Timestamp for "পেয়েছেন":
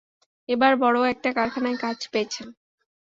2.11-2.47